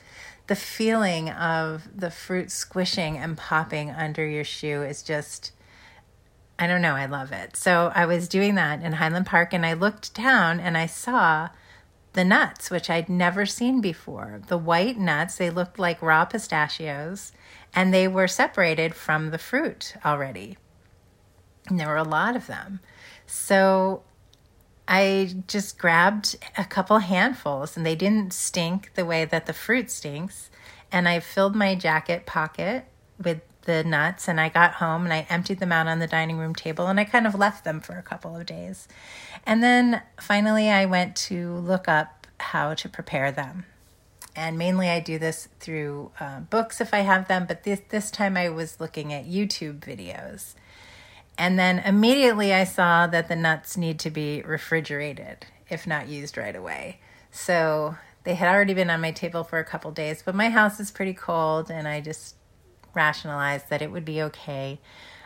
the 0.48 0.56
feeling 0.56 1.30
of 1.30 1.90
the 1.94 2.10
fruit 2.10 2.52
squishing 2.52 3.18
and 3.18 3.38
popping 3.38 3.92
under 3.92 4.26
your 4.26 4.46
shoe 4.46 4.82
is 4.82 5.04
just, 5.04 5.52
I 6.58 6.66
don't 6.66 6.82
know, 6.82 6.96
I 6.96 7.06
love 7.06 7.34
it. 7.34 7.58
So 7.58 7.92
I 7.94 8.06
was 8.06 8.30
doing 8.30 8.56
that 8.56 8.82
in 8.82 8.94
Highland 8.94 9.26
Park 9.26 9.54
and 9.54 9.66
I 9.66 9.74
looked 9.74 10.14
down 10.14 10.62
and 10.62 10.78
I 10.78 10.86
saw 10.86 11.50
the 12.14 12.24
nuts, 12.24 12.70
which 12.70 12.90
I'd 12.90 13.10
never 13.10 13.46
seen 13.46 13.82
before. 13.82 14.42
The 14.48 14.58
white 14.58 14.98
nuts, 14.98 15.38
they 15.38 15.50
looked 15.50 15.78
like 15.78 16.02
raw 16.02 16.26
pistachios 16.26 17.32
and 17.74 17.94
they 17.94 18.08
were 18.08 18.28
separated 18.28 18.96
from 18.96 19.30
the 19.30 19.38
fruit 19.38 19.94
already. 20.04 20.58
And 21.68 21.80
there 21.80 21.88
were 21.88 21.98
a 21.98 22.04
lot 22.04 22.36
of 22.36 22.48
them. 22.48 22.80
So 23.28 24.04
I 24.88 25.36
just 25.48 25.78
grabbed 25.78 26.36
a 26.58 26.66
couple 26.66 26.98
handfuls 26.98 27.78
and 27.78 27.86
they 27.86 27.96
didn't 27.96 28.34
stink 28.34 28.92
the 28.96 29.06
way 29.06 29.24
that 29.26 29.46
the 29.46 29.54
fruit 29.54 29.92
stinks. 29.92 30.50
And 30.92 31.08
I 31.08 31.20
filled 31.20 31.56
my 31.56 31.76
jacket 31.76 32.26
pocket 32.26 32.86
with 33.24 33.42
the 33.64 33.84
nuts 33.84 34.28
and 34.28 34.40
I 34.40 34.50
got 34.50 34.74
home 34.74 35.04
and 35.04 35.14
I 35.14 35.28
emptied 35.30 35.60
them 35.60 35.72
out 35.72 35.88
on 35.88 36.00
the 36.00 36.08
dining 36.08 36.38
room 36.38 36.56
table 36.56 36.88
and 36.88 37.00
I 37.00 37.04
kind 37.04 37.28
of 37.28 37.36
left 37.36 37.64
them 37.64 37.80
for 37.80 37.98
a 37.98 38.04
couple 38.04 38.36
of 38.36 38.46
days. 38.46 38.88
And 39.46 39.62
then 39.62 40.02
finally 40.20 40.70
I 40.70 40.86
went 40.86 41.16
to 41.28 41.56
look 41.56 41.88
up 41.88 42.28
how 42.40 42.74
to 42.74 42.90
prepare 42.90 43.32
them 43.32 43.66
and 44.36 44.58
mainly 44.58 44.90
I 44.90 45.00
do 45.00 45.20
this 45.20 45.50
through 45.60 46.12
uh, 46.20 46.40
books 46.42 46.80
if 46.80 46.94
I 46.94 47.00
have 47.00 47.28
them, 47.28 47.46
but 47.46 47.64
this 47.64 47.82
this 47.90 48.10
time 48.10 48.38
I 48.38 48.50
was 48.50 48.80
looking 48.80 49.12
at 49.12 49.26
YouTube 49.26 49.80
videos. 49.80 50.54
And 51.38 51.58
then 51.58 51.80
immediately 51.80 52.54
I 52.54 52.64
saw 52.64 53.08
that 53.08 53.28
the 53.28 53.36
nuts 53.36 53.78
need 53.78 54.00
to 54.00 54.10
be 54.10 54.42
refrigerated 54.42 55.46
if 55.70 55.86
not 55.86 56.08
used 56.08 56.38
right 56.38 56.56
away. 56.56 57.00
So 57.32 57.96
they 58.24 58.36
had 58.36 58.54
already 58.54 58.74
been 58.74 58.90
on 58.90 59.02
my 59.02 59.12
table 59.12 59.44
for 59.44 59.60
a 59.60 59.64
couple 59.64 59.92
days, 59.92 60.22
but 60.24 60.36
my 60.36 60.50
house 60.50 60.80
is 60.80 60.92
pretty 60.92 61.14
cold 61.14 61.70
and 61.70 61.88
I 61.88 62.02
just 62.02 62.36
rationalized 63.00 63.70
that 63.70 63.82
it 63.82 63.92
would 63.92 64.04
be 64.04 64.22
okay. 64.24 64.80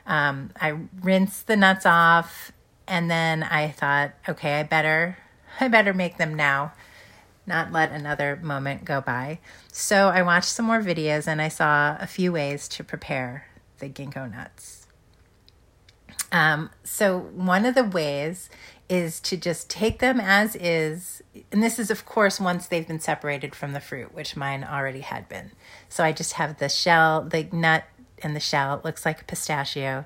Um, 0.05 0.51
I 0.61 0.77
rinsed 1.01 1.47
the 1.47 1.57
nuts 1.57 1.87
off 1.87 2.51
and 2.87 3.09
then 3.09 3.41
I 3.41 3.69
thought, 3.69 4.11
okay, 4.29 4.59
I 4.59 4.63
better 4.63 5.17
I 5.59 5.67
better 5.67 5.93
make 5.93 6.17
them 6.17 6.35
now 6.35 6.73
not 7.45 7.71
let 7.71 7.91
another 7.91 8.39
moment 8.41 8.85
go 8.85 9.01
by. 9.01 9.39
So 9.71 10.07
I 10.09 10.21
watched 10.21 10.49
some 10.49 10.65
more 10.65 10.81
videos 10.81 11.27
and 11.27 11.41
I 11.41 11.49
saw 11.49 11.97
a 11.99 12.07
few 12.07 12.31
ways 12.31 12.67
to 12.69 12.83
prepare 12.83 13.47
the 13.79 13.89
ginkgo 13.89 14.31
nuts. 14.31 14.87
Um, 16.31 16.69
so 16.83 17.19
one 17.19 17.65
of 17.65 17.75
the 17.75 17.83
ways 17.83 18.49
is 18.89 19.19
to 19.21 19.37
just 19.37 19.69
take 19.69 19.99
them 19.99 20.19
as 20.19 20.55
is, 20.55 21.23
and 21.51 21.63
this 21.63 21.79
is 21.79 21.89
of 21.89 22.05
course 22.05 22.39
once 22.39 22.67
they've 22.67 22.87
been 22.87 22.99
separated 22.99 23.55
from 23.55 23.73
the 23.73 23.79
fruit, 23.79 24.13
which 24.13 24.35
mine 24.35 24.63
already 24.63 25.01
had 25.01 25.27
been. 25.29 25.51
So 25.89 26.03
I 26.03 26.11
just 26.11 26.33
have 26.33 26.59
the 26.59 26.69
shell, 26.69 27.21
the 27.21 27.47
nut 27.51 27.85
and 28.21 28.35
the 28.35 28.39
shell. 28.39 28.75
It 28.77 28.85
looks 28.85 29.05
like 29.05 29.21
a 29.21 29.25
pistachio 29.25 30.05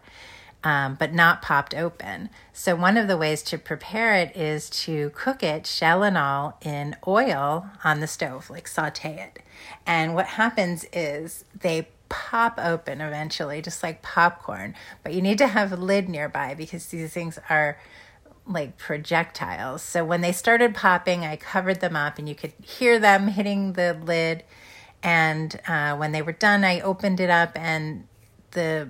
um, 0.63 0.95
but 0.95 1.13
not 1.13 1.41
popped 1.41 1.73
open. 1.75 2.29
So, 2.51 2.75
one 2.75 2.97
of 2.97 3.07
the 3.07 3.17
ways 3.17 3.43
to 3.43 3.57
prepare 3.57 4.15
it 4.15 4.35
is 4.35 4.69
to 4.81 5.11
cook 5.11 5.43
it, 5.43 5.67
shell 5.67 6.03
and 6.03 6.17
all, 6.17 6.57
in 6.61 6.95
oil 7.07 7.67
on 7.83 7.99
the 7.99 8.07
stove, 8.07 8.49
like 8.49 8.67
saute 8.67 9.17
it. 9.17 9.41
And 9.85 10.15
what 10.15 10.25
happens 10.25 10.85
is 10.91 11.45
they 11.57 11.87
pop 12.09 12.59
open 12.61 13.01
eventually, 13.01 13.61
just 13.61 13.83
like 13.83 14.01
popcorn. 14.01 14.75
But 15.03 15.13
you 15.13 15.21
need 15.21 15.37
to 15.37 15.47
have 15.47 15.71
a 15.71 15.77
lid 15.77 16.09
nearby 16.09 16.53
because 16.53 16.87
these 16.87 17.13
things 17.13 17.37
are 17.49 17.77
like 18.47 18.77
projectiles. 18.77 19.81
So, 19.81 20.03
when 20.05 20.21
they 20.21 20.31
started 20.31 20.75
popping, 20.75 21.25
I 21.25 21.35
covered 21.35 21.79
them 21.81 21.95
up 21.95 22.17
and 22.17 22.27
you 22.27 22.35
could 22.35 22.53
hear 22.61 22.99
them 22.99 23.27
hitting 23.27 23.73
the 23.73 23.93
lid. 23.93 24.43
And 25.03 25.59
uh, 25.67 25.95
when 25.95 26.11
they 26.11 26.21
were 26.21 26.31
done, 26.31 26.63
I 26.63 26.79
opened 26.79 27.19
it 27.19 27.29
up 27.29 27.57
and 27.57 28.07
the 28.51 28.89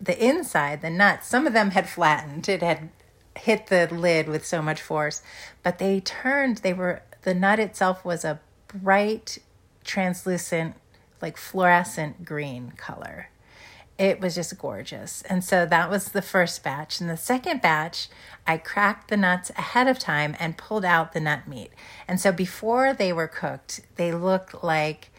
the 0.00 0.24
inside, 0.24 0.80
the 0.80 0.90
nuts, 0.90 1.26
some 1.26 1.46
of 1.46 1.52
them 1.52 1.72
had 1.72 1.88
flattened. 1.88 2.48
It 2.48 2.62
had 2.62 2.88
hit 3.36 3.66
the 3.66 3.86
lid 3.92 4.28
with 4.28 4.46
so 4.46 4.62
much 4.62 4.80
force, 4.80 5.22
but 5.62 5.78
they 5.78 6.00
turned, 6.00 6.58
they 6.58 6.72
were, 6.72 7.02
the 7.22 7.34
nut 7.34 7.58
itself 7.58 8.04
was 8.04 8.24
a 8.24 8.40
bright, 8.68 9.38
translucent, 9.84 10.74
like 11.20 11.36
fluorescent 11.36 12.24
green 12.24 12.72
color. 12.76 13.28
It 14.00 14.18
was 14.18 14.34
just 14.34 14.56
gorgeous. 14.56 15.20
And 15.28 15.44
so 15.44 15.66
that 15.66 15.90
was 15.90 16.12
the 16.12 16.22
first 16.22 16.64
batch. 16.64 17.02
And 17.02 17.10
the 17.10 17.18
second 17.18 17.60
batch, 17.60 18.08
I 18.46 18.56
cracked 18.56 19.10
the 19.10 19.16
nuts 19.18 19.50
ahead 19.50 19.88
of 19.88 19.98
time 19.98 20.34
and 20.40 20.56
pulled 20.56 20.86
out 20.86 21.12
the 21.12 21.20
nut 21.20 21.46
meat. 21.46 21.70
And 22.08 22.18
so 22.18 22.32
before 22.32 22.94
they 22.94 23.12
were 23.12 23.28
cooked, 23.28 23.82
they 23.96 24.10
looked 24.10 24.64
like 24.64 25.10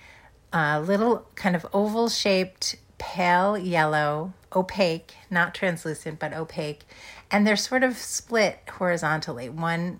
a 0.51 0.81
little 0.81 1.27
kind 1.35 1.55
of 1.55 1.63
oval 1.71 2.09
shaped 2.09 2.75
pale 2.97 3.55
yellow, 3.55 4.33
opaque, 4.55 5.13
not 5.29 5.53
translucent, 5.53 6.17
but 6.17 6.33
opaque. 6.33 6.81
And 7.29 7.45
they're 7.45 7.55
sort 7.57 7.83
of 7.83 7.95
split 7.95 8.61
horizontally. 8.67 9.47
One 9.47 9.99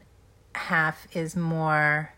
half 0.55 1.07
is 1.15 1.35
more, 1.35 2.15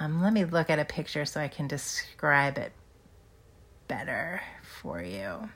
um, 0.00 0.20
let 0.20 0.32
me 0.32 0.44
look 0.44 0.70
at 0.70 0.80
a 0.80 0.84
picture 0.84 1.24
so 1.24 1.40
I 1.40 1.46
can 1.46 1.68
describe 1.68 2.58
it 2.58 2.72
better 3.86 4.42
for 4.86 5.02
you. 5.02 5.50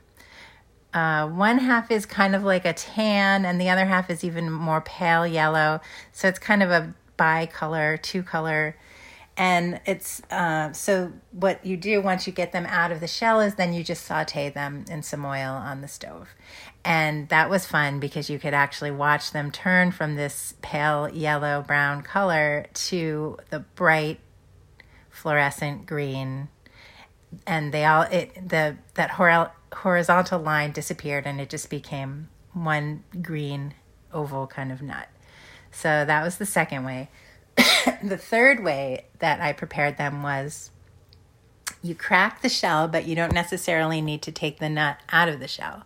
Uh, 0.93 1.29
one 1.29 1.59
half 1.59 1.89
is 1.93 2.05
kind 2.05 2.35
of 2.35 2.43
like 2.43 2.65
a 2.65 2.73
tan, 2.73 3.45
and 3.45 3.61
the 3.61 3.71
other 3.71 3.87
half 3.87 4.11
is 4.11 4.25
even 4.25 4.51
more 4.51 4.81
pale 4.81 5.25
yellow. 5.25 5.81
So 6.11 6.27
it's 6.27 6.41
kind 6.41 6.65
of 6.65 6.71
a 6.71 6.93
bicolor, 7.17 8.03
two 8.03 8.25
color 8.25 8.77
and 9.37 9.81
it's 9.87 10.21
uh, 10.31 10.73
so 10.73 11.13
what 11.31 11.65
you 11.65 11.77
do 11.77 12.03
once 12.03 12.27
you 12.27 12.33
get 12.33 12.53
them 12.53 12.67
out 12.67 12.93
of 12.93 13.01
the 13.01 13.07
shell 13.07 13.41
is 13.41 13.55
then 13.55 13.73
you 13.73 13.83
just 13.83 14.05
saute 14.05 14.51
them 14.51 14.85
in 14.91 15.03
some 15.03 15.25
oil 15.25 15.53
on 15.55 15.81
the 15.81 15.89
stove 15.89 16.29
and 16.85 17.29
that 17.31 17.49
was 17.49 17.65
fun 17.65 18.01
because 18.01 18.29
you 18.29 18.39
could 18.39 18.53
actually 18.53 18.91
watch 18.91 19.31
them 19.31 19.51
turn 19.51 19.93
from 19.93 20.17
this 20.17 20.55
pale 20.61 21.09
yellow 21.09 21.65
brown 21.67 22.03
color 22.03 22.67
to 22.75 23.39
the 23.49 23.61
bright 23.61 24.21
fluorescent 25.09 25.87
green 25.87 26.49
and 27.47 27.73
they 27.73 27.85
all 27.85 28.03
it 28.03 28.49
the 28.49 28.77
that 28.95 29.11
hor- 29.13 29.53
horizontal 29.73 30.41
line 30.41 30.73
disappeared 30.73 31.27
and 31.27 31.41
it 31.41 31.49
just 31.49 31.71
became 31.71 32.29
one 32.53 33.05
green 33.23 33.75
oval 34.13 34.47
kind 34.47 34.73
of 34.73 34.83
nut 34.83 35.09
so 35.71 36.05
that 36.05 36.25
was 36.25 36.39
the 36.39 36.47
second 36.47 36.85
way 36.85 37.09
the 38.03 38.17
third 38.17 38.63
way 38.63 39.05
that 39.19 39.41
I 39.41 39.53
prepared 39.53 39.97
them 39.97 40.23
was 40.23 40.71
you 41.83 41.95
crack 41.95 42.43
the 42.43 42.49
shell, 42.49 42.89
but 42.89 43.07
you 43.07 43.15
don't 43.15 43.33
necessarily 43.33 44.01
need 44.01 44.23
to 44.23 44.33
take 44.33 44.59
the 44.59 44.69
nut 44.69 44.99
out 45.11 45.29
of 45.29 45.41
the 45.41 45.49
shell. 45.49 45.85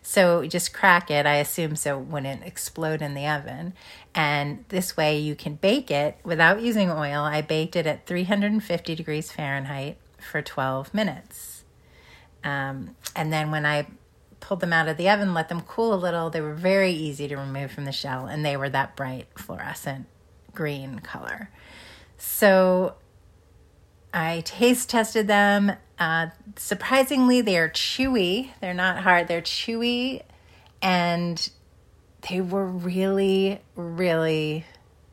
So 0.00 0.44
just 0.46 0.72
crack 0.72 1.10
it, 1.10 1.26
I 1.26 1.36
assume, 1.36 1.76
so 1.76 2.00
it 2.00 2.06
wouldn't 2.06 2.44
explode 2.44 3.02
in 3.02 3.14
the 3.14 3.26
oven. 3.26 3.74
And 4.14 4.64
this 4.68 4.96
way 4.96 5.18
you 5.18 5.34
can 5.34 5.54
bake 5.56 5.90
it 5.90 6.18
without 6.24 6.60
using 6.60 6.90
oil. 6.90 7.22
I 7.22 7.40
baked 7.40 7.76
it 7.76 7.86
at 7.86 8.06
350 8.06 8.94
degrees 8.94 9.30
Fahrenheit 9.30 9.96
for 10.22 10.42
12 10.42 10.94
minutes. 10.94 11.64
Um, 12.44 12.96
and 13.14 13.32
then 13.32 13.50
when 13.50 13.64
I 13.66 13.86
pulled 14.40 14.60
them 14.60 14.72
out 14.72 14.88
of 14.88 14.96
the 14.96 15.08
oven, 15.08 15.34
let 15.34 15.48
them 15.48 15.60
cool 15.62 15.94
a 15.94 15.96
little, 15.96 16.30
they 16.30 16.40
were 16.40 16.54
very 16.54 16.92
easy 16.92 17.28
to 17.28 17.36
remove 17.36 17.70
from 17.70 17.84
the 17.84 17.92
shell 17.92 18.26
and 18.26 18.44
they 18.44 18.56
were 18.56 18.68
that 18.68 18.96
bright 18.96 19.28
fluorescent 19.36 20.06
green 20.54 20.98
color. 20.98 21.50
So 22.18 22.96
I 24.12 24.42
taste 24.44 24.90
tested 24.90 25.26
them. 25.26 25.72
Uh, 25.98 26.28
surprisingly, 26.56 27.40
they 27.40 27.56
are 27.56 27.68
chewy. 27.68 28.50
They're 28.60 28.74
not 28.74 28.98
hard, 28.98 29.28
they're 29.28 29.40
chewy. 29.40 30.22
And 30.80 31.50
they 32.28 32.40
were 32.40 32.66
really, 32.66 33.60
really 33.76 34.64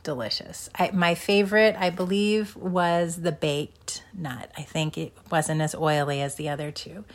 delicious. 0.10 0.72
I, 0.74 0.90
my 0.92 1.14
favorite, 1.14 1.76
I 1.78 1.92
believe, 1.92 2.56
was 2.56 3.18
the 3.18 3.32
baked 3.32 4.04
nut. 4.12 4.50
I 4.58 4.64
think 4.64 4.98
it 4.98 5.14
wasn't 5.30 5.62
as 5.62 5.76
oily 5.76 6.20
as 6.24 6.34
the 6.34 6.50
other 6.50 6.72
two. 6.72 7.06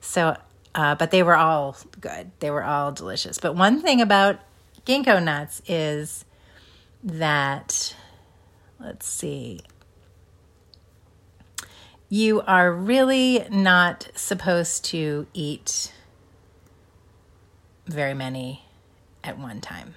So, 0.00 0.36
uh, 0.72 0.94
but 0.94 1.10
they 1.10 1.24
were 1.24 1.36
all 1.36 1.76
good. 2.00 2.30
They 2.38 2.52
were 2.52 2.62
all 2.62 2.92
delicious. 2.92 3.38
But 3.38 3.56
one 3.56 3.82
thing 3.82 4.00
about 4.00 4.38
ginkgo 4.86 5.20
nuts 5.20 5.62
is 5.66 6.24
that, 7.02 7.96
let's 8.78 9.08
see, 9.08 9.62
you 12.08 12.40
are 12.42 12.72
really 12.72 13.48
not 13.50 14.10
supposed 14.14 14.84
to 14.84 15.26
eat 15.34 15.92
very 17.86 18.14
many 18.14 18.64
at 19.24 19.40
one 19.40 19.60
time. 19.60 19.96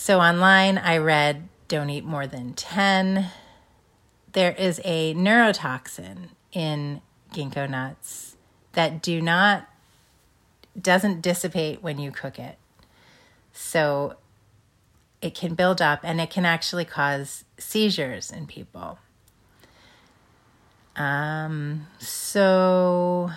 So 0.00 0.20
online, 0.20 0.78
I 0.78 0.96
read 0.98 1.48
don't 1.66 1.90
eat 1.90 2.04
more 2.04 2.28
than 2.28 2.54
10. 2.54 3.26
There 4.32 4.52
is 4.52 4.80
a 4.84 5.12
neurotoxin 5.14 6.28
in 6.52 7.02
ginkgo 7.34 7.68
nuts 7.68 8.36
that 8.72 9.02
do 9.02 9.20
not 9.20 9.68
doesn't 10.80 11.20
dissipate 11.20 11.82
when 11.82 11.98
you 11.98 12.12
cook 12.12 12.38
it. 12.38 12.58
So 13.52 14.14
it 15.20 15.34
can 15.34 15.54
build 15.54 15.82
up 15.82 16.00
and 16.04 16.20
it 16.20 16.30
can 16.30 16.44
actually 16.44 16.84
cause 16.84 17.44
seizures 17.58 18.30
in 18.30 18.46
people. 18.46 19.00
Um, 20.94 21.88
so 21.98 23.32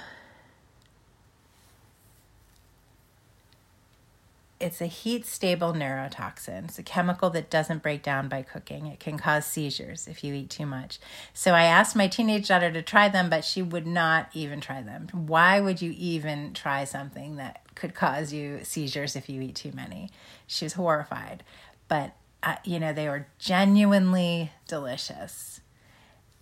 it's 4.62 4.80
a 4.80 4.86
heat 4.86 5.25
stable 5.25 5.74
neurotoxin. 5.74 6.65
It's 6.65 6.80
a 6.80 6.84
chemical 6.84 7.30
that 7.32 7.50
doesn't 7.50 7.82
break 7.82 8.03
down 8.03 8.30
by 8.30 8.44
cooking. 8.44 8.86
It 8.86 9.00
can 9.00 9.18
cause 9.18 9.46
seizures 9.46 10.08
if 10.08 10.24
you 10.24 10.34
eat 10.34 10.50
too 10.50 10.65
much. 10.65 11.00
So 11.34 11.53
I 11.53 11.63
asked 11.63 11.96
my 11.96 12.08
teenage 12.08 12.48
daughter 12.48 12.72
to 12.72 12.82
try 12.82 13.10
them, 13.10 13.30
but 13.30 13.44
she 13.44 13.62
would 13.62 13.88
not 13.88 14.30
even 14.34 14.62
try 14.62 14.82
them. 14.82 15.08
Why 15.12 15.60
would 15.60 15.82
you 15.82 15.94
even 15.98 16.53
try 16.53 16.84
something 16.84 17.38
that 17.38 17.62
could 17.75 17.96
cause 17.96 18.32
you 18.32 18.60
seizures 18.63 19.15
if 19.15 19.30
you 19.30 19.41
eat 19.41 19.56
too 19.56 19.72
many? 19.74 20.12
She 20.46 20.65
was 20.65 20.74
horrified. 20.74 21.44
But, 21.88 22.15
uh, 22.44 22.58
you 22.63 22.80
know, 22.80 22.94
they 22.94 23.10
were 23.10 23.27
genuinely 23.39 24.51
delicious. 24.68 25.61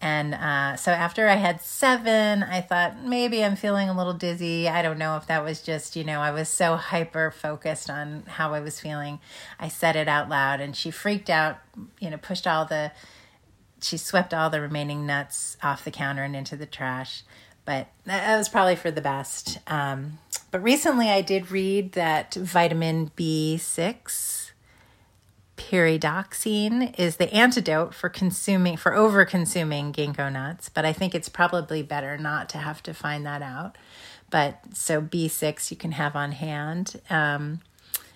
And 0.02 0.34
uh, 0.34 0.78
so 0.78 0.92
after 0.92 1.28
I 1.28 1.36
had 1.36 1.62
seven, 1.62 2.42
I 2.44 2.62
thought 2.62 3.04
maybe 3.04 3.44
I'm 3.44 3.58
feeling 3.58 3.90
a 3.90 3.98
little 3.98 4.14
dizzy. 4.14 4.70
I 4.70 4.82
don't 4.82 4.98
know 4.98 5.18
if 5.18 5.28
that 5.28 5.44
was 5.44 5.62
just, 5.62 5.96
you 5.98 6.06
know, 6.06 6.22
I 6.22 6.32
was 6.32 6.48
so 6.48 6.76
hyper 6.78 7.32
focused 7.32 7.90
on 7.90 8.24
how 8.26 8.54
I 8.54 8.62
was 8.62 8.80
feeling. 8.80 9.20
I 9.60 9.68
said 9.68 9.98
it 9.98 10.08
out 10.08 10.30
loud 10.30 10.62
and 10.62 10.76
she 10.76 10.90
freaked 10.90 11.30
out, 11.30 11.58
you 12.00 12.10
know, 12.10 12.18
pushed 12.18 12.48
all 12.48 12.66
the, 12.66 12.94
she 13.82 13.98
swept 13.98 14.34
all 14.34 14.50
the 14.50 14.62
remaining 14.62 15.06
nuts 15.06 15.58
off 15.62 15.84
the 15.84 15.92
counter 15.92 16.24
and 16.24 16.36
into 16.36 16.56
the 16.56 16.66
trash. 16.66 17.24
But 17.66 17.88
that 18.06 18.38
was 18.38 18.48
probably 18.48 18.78
for 18.78 18.92
the 18.92 19.02
best. 19.02 19.60
Um, 19.68 20.20
but 20.50 20.64
recently 20.64 21.10
I 21.10 21.22
did 21.22 21.52
read 21.52 21.92
that 21.92 22.34
vitamin 22.36 23.12
B6 23.18 24.39
pyridoxine 25.60 26.98
is 26.98 27.18
the 27.18 27.32
antidote 27.34 27.94
for 27.94 28.08
consuming 28.08 28.78
for 28.78 28.94
over 28.94 29.26
consuming 29.26 29.92
ginkgo 29.92 30.32
nuts 30.32 30.70
but 30.70 30.86
i 30.86 30.94
think 30.94 31.14
it's 31.14 31.28
probably 31.28 31.84
better 31.84 32.18
not 32.18 32.48
to 32.48 32.58
have 32.58 32.82
to 32.82 32.94
find 32.94 33.26
that 33.26 33.42
out. 33.42 33.78
But 34.32 34.60
so 34.74 35.02
b6 35.02 35.70
you 35.70 35.76
can 35.76 35.92
have 35.92 36.16
on 36.16 36.32
hand 36.32 37.02
um, 37.10 37.60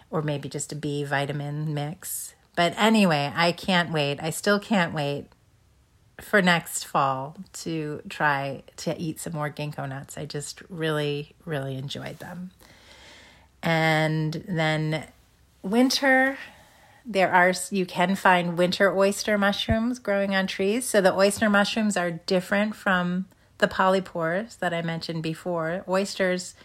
or 0.10 0.22
maybe 0.22 0.48
just 0.48 0.72
a 0.72 0.76
b 0.76 1.04
vitamin 1.04 1.74
mix. 1.74 2.34
But 2.56 2.74
anyway 2.78 3.34
i 3.36 3.52
can't 3.52 3.92
wait. 3.92 4.20
I 4.22 4.30
still 4.30 4.60
can't 4.60 4.94
wait 4.94 5.26
for 6.22 6.42
next 6.42 6.86
fall 6.86 7.36
to 7.64 8.02
try 8.08 8.64
to 8.78 8.98
eat 8.98 9.20
some 9.20 9.34
more 9.34 9.50
ginkgo 9.50 9.90
nuts. 9.90 10.18
I 10.18 10.26
just 10.26 10.62
really 10.70 11.36
really 11.46 11.76
enjoyed 11.76 12.20
them. 12.20 12.52
And 13.62 14.46
then 14.48 15.08
winter 15.62 16.38
there 17.06 17.32
are 17.32 17.54
you 17.70 17.86
can 17.86 18.16
find 18.16 18.58
winter 18.58 18.96
oyster 18.96 19.38
mushrooms 19.38 20.00
growing 20.00 20.36
on 20.36 20.48
trees. 20.48 20.86
So 20.86 21.02
the 21.02 21.14
oyster 21.14 21.50
mushrooms 21.50 21.98
are 21.98 22.12
different 22.12 22.76
from 22.76 23.26
the 23.58 23.68
polypores 23.68 24.58
that 24.60 24.74
I 24.74 24.82
mentioned 24.82 25.24
before. 25.24 25.84
Oysters 25.88 26.56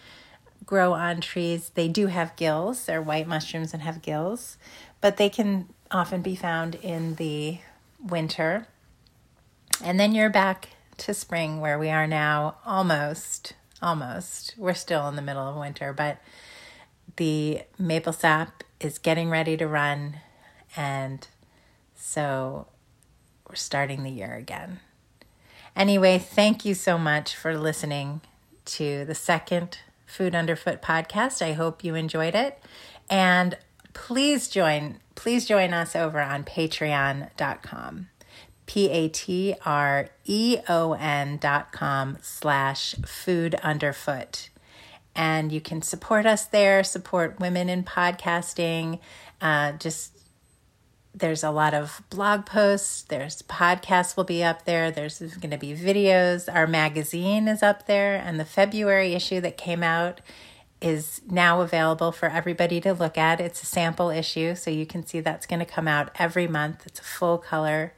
grow 0.64 0.92
on 0.92 1.20
trees. 1.20 1.70
They 1.74 1.88
do 1.88 2.06
have 2.06 2.36
gills. 2.36 2.86
They're 2.86 3.02
white 3.02 3.26
mushrooms 3.26 3.72
and 3.72 3.82
have 3.82 4.02
gills, 4.02 4.58
but 5.00 5.16
they 5.16 5.28
can 5.28 5.68
often 5.90 6.22
be 6.22 6.36
found 6.36 6.74
in 6.76 7.14
the 7.16 7.58
winter. 8.00 8.66
And 9.82 9.98
then 9.98 10.14
you're 10.14 10.30
back 10.30 10.70
to 10.98 11.14
spring 11.14 11.60
where 11.60 11.78
we 11.78 11.88
are 11.88 12.06
now 12.06 12.56
almost 12.66 13.54
almost. 13.80 14.54
We're 14.58 14.74
still 14.74 15.08
in 15.08 15.16
the 15.16 15.22
middle 15.22 15.46
of 15.46 15.56
winter, 15.56 15.92
but 15.92 16.18
the 17.16 17.62
maple 17.78 18.12
sap 18.12 18.64
is 18.80 18.98
getting 18.98 19.30
ready 19.30 19.56
to 19.56 19.66
run 19.66 20.16
and 20.76 21.26
so 21.94 22.66
we're 23.48 23.54
starting 23.54 24.02
the 24.02 24.10
year 24.10 24.34
again. 24.34 24.80
Anyway, 25.74 26.18
thank 26.18 26.64
you 26.64 26.74
so 26.74 26.98
much 26.98 27.34
for 27.34 27.56
listening 27.56 28.20
to 28.64 29.04
the 29.04 29.14
second 29.14 29.78
Food 30.06 30.34
Underfoot 30.34 30.82
podcast. 30.82 31.42
I 31.42 31.52
hope 31.52 31.84
you 31.84 31.94
enjoyed 31.94 32.34
it. 32.34 32.58
And 33.08 33.56
please 33.94 34.48
join 34.48 35.00
please 35.14 35.46
join 35.46 35.72
us 35.72 35.96
over 35.96 36.20
on 36.20 36.44
patreon.com. 36.44 38.08
P 38.66 38.90
A 38.90 39.08
T 39.08 39.54
R 39.64 40.08
E 40.24 40.58
O 40.68 40.92
N 40.92 41.38
dot 41.38 41.72
com 41.72 42.18
slash 42.22 42.94
food 43.06 43.54
underfoot. 43.56 44.50
And 45.16 45.50
you 45.50 45.60
can 45.60 45.82
support 45.82 46.26
us 46.26 46.44
there, 46.44 46.84
support 46.84 47.40
women 47.40 47.68
in 47.68 47.82
podcasting, 47.82 49.00
uh, 49.40 49.72
just 49.72 50.16
there's 51.14 51.42
a 51.42 51.50
lot 51.50 51.74
of 51.74 52.02
blog 52.10 52.46
posts 52.46 53.02
there's 53.02 53.42
podcasts 53.42 54.16
will 54.16 54.24
be 54.24 54.44
up 54.44 54.64
there 54.64 54.90
there's 54.90 55.18
going 55.18 55.50
to 55.50 55.58
be 55.58 55.74
videos. 55.74 56.52
Our 56.52 56.66
magazine 56.66 57.48
is 57.48 57.62
up 57.62 57.86
there 57.86 58.16
and 58.16 58.38
the 58.38 58.44
february 58.44 59.14
issue 59.14 59.40
that 59.40 59.56
came 59.56 59.82
out 59.82 60.20
is 60.80 61.20
now 61.28 61.60
available 61.60 62.12
for 62.12 62.28
everybody 62.28 62.80
to 62.80 62.92
look 62.92 63.18
at. 63.18 63.40
It's 63.40 63.62
a 63.62 63.66
sample 63.66 64.10
issue 64.10 64.54
so 64.54 64.70
you 64.70 64.86
can 64.86 65.04
see 65.04 65.20
that's 65.20 65.46
going 65.46 65.60
to 65.60 65.66
come 65.66 65.88
out 65.88 66.10
every 66.18 66.46
month. 66.46 66.86
It's 66.86 67.00
a 67.00 67.04
full 67.04 67.38
color 67.38 67.94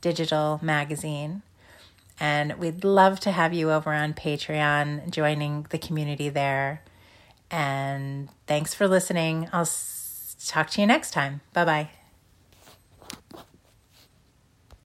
digital 0.00 0.60
magazine. 0.62 1.42
And 2.18 2.58
we'd 2.58 2.84
love 2.84 3.18
to 3.20 3.32
have 3.32 3.54
you 3.54 3.70
over 3.70 3.92
on 3.92 4.14
patreon 4.14 5.10
joining 5.10 5.66
the 5.70 5.78
community 5.78 6.28
there. 6.28 6.82
And 7.50 8.28
thanks 8.46 8.74
for 8.74 8.86
listening. 8.86 9.48
I'll 9.52 9.68
talk 10.46 10.70
to 10.70 10.80
you 10.80 10.86
next 10.86 11.12
time. 11.12 11.40
Bye 11.52 11.64
bye 11.64 11.99